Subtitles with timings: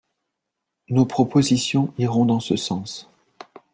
[0.89, 3.07] Nos propositions iront dans ce sens.